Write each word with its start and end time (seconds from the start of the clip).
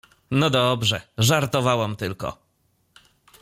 No 0.31 0.49
dobrze, 0.49 1.01
żartowałam 1.17 1.95
tylko. 1.95 2.37